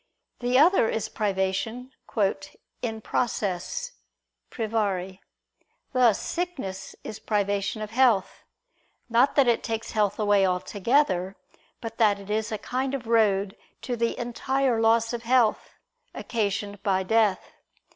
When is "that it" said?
9.35-9.61, 11.99-12.31